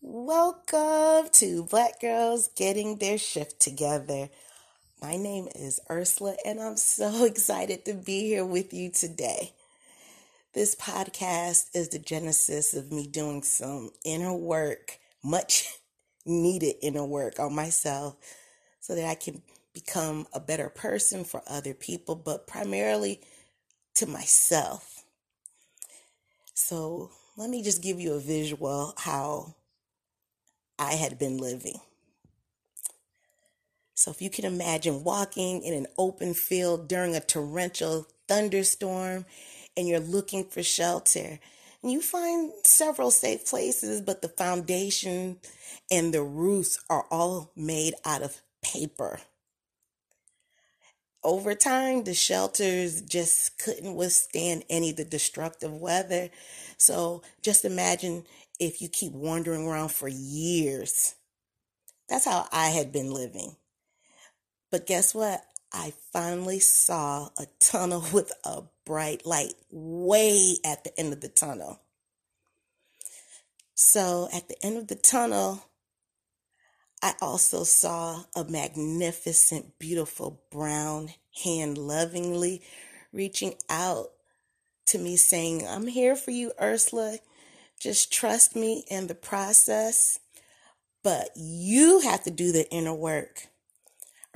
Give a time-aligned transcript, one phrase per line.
[0.00, 4.30] Welcome to Black Girls Getting Their Shift Together.
[5.02, 9.52] My name is Ursula, and I'm so excited to be here with you today.
[10.54, 15.68] This podcast is the genesis of me doing some inner work, much
[16.24, 18.16] needed inner work on myself,
[18.80, 19.42] so that I can
[19.74, 23.20] become a better person for other people, but primarily
[23.96, 25.04] to myself.
[26.54, 29.54] So, let me just give you a visual how
[30.78, 31.80] I had been living.
[33.96, 39.24] So if you can imagine walking in an open field during a torrential thunderstorm
[39.76, 41.38] and you're looking for shelter,
[41.82, 45.38] and you find several safe places, but the foundation
[45.90, 49.20] and the roofs are all made out of paper.
[51.22, 56.30] Over time, the shelters just couldn't withstand any of the destructive weather.
[56.76, 58.24] So just imagine
[58.60, 61.14] if you keep wandering around for years.
[62.08, 63.56] That's how I had been living.
[64.70, 65.44] But guess what?
[65.72, 71.28] I finally saw a tunnel with a bright light way at the end of the
[71.28, 71.80] tunnel.
[73.74, 75.64] So at the end of the tunnel,
[77.02, 81.10] I also saw a magnificent, beautiful brown
[81.44, 82.62] hand lovingly
[83.12, 84.08] reaching out
[84.86, 87.18] to me, saying, I'm here for you, Ursula.
[87.78, 90.18] Just trust me in the process.
[91.02, 93.48] But you have to do the inner work.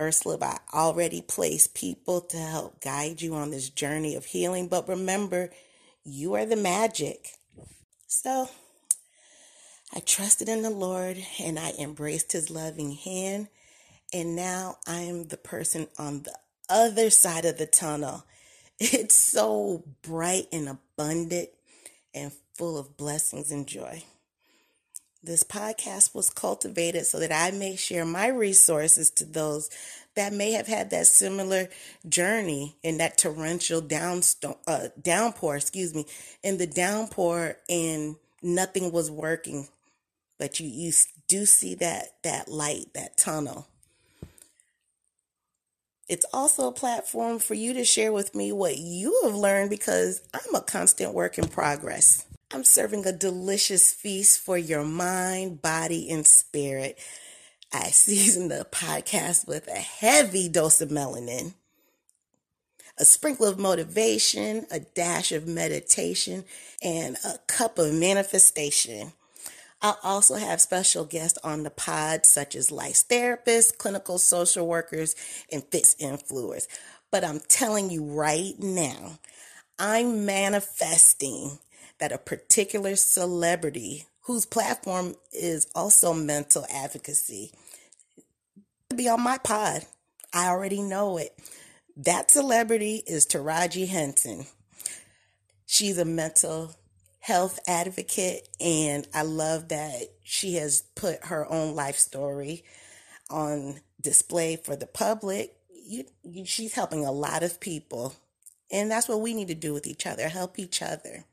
[0.00, 4.68] Ursula, I already placed people to help guide you on this journey of healing.
[4.68, 5.50] But remember,
[6.04, 7.30] you are the magic.
[8.06, 8.48] So
[9.92, 13.48] I trusted in the Lord and I embraced his loving hand.
[14.12, 16.34] And now I am the person on the
[16.68, 18.24] other side of the tunnel.
[18.82, 21.50] It's so bright and abundant
[22.14, 24.04] and full of blessings and joy.
[25.22, 29.68] This podcast was cultivated so that I may share my resources to those
[30.14, 31.68] that may have had that similar
[32.08, 36.06] journey in that torrential downstone, uh, downpour, excuse me,
[36.42, 39.68] in the downpour and nothing was working.
[40.40, 40.90] But you, you
[41.28, 43.68] do see that, that light, that tunnel.
[46.08, 50.22] It's also a platform for you to share with me what you have learned because
[50.32, 52.24] I'm a constant work in progress.
[52.50, 56.98] I'm serving a delicious feast for your mind, body, and spirit.
[57.70, 61.52] I season the podcast with a heavy dose of melanin,
[62.98, 66.44] a sprinkle of motivation, a dash of meditation,
[66.82, 69.12] and a cup of manifestation.
[69.82, 75.14] I'll also have special guests on the pod, such as life therapists, clinical social workers,
[75.50, 76.68] and fitness influencers.
[77.10, 79.18] But I'm telling you right now,
[79.78, 81.58] I'm manifesting
[81.98, 87.52] that a particular celebrity whose platform is also mental advocacy
[88.90, 89.86] to be on my pod.
[90.32, 91.36] I already know it.
[91.96, 94.46] That celebrity is Taraji Henson.
[95.66, 96.74] She's a mental
[97.20, 102.64] health advocate, and I love that she has put her own life story
[103.28, 105.54] on display for the public.
[105.70, 108.14] You, you, she's helping a lot of people,
[108.70, 111.24] and that's what we need to do with each other help each other.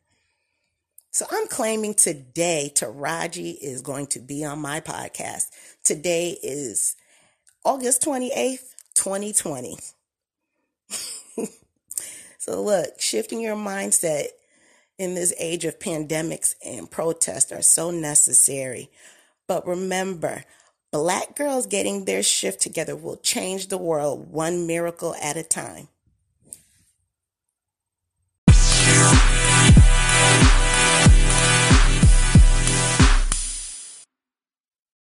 [1.11, 5.45] So I'm claiming today Taraji is going to be on my podcast.
[5.83, 6.95] Today is
[7.63, 9.77] August 28th, 2020.
[12.37, 14.27] so look, shifting your mindset
[14.97, 18.89] in this age of pandemics and protests are so necessary.
[19.47, 20.43] But remember,
[20.91, 25.89] black girls getting their shift together will change the world one miracle at a time.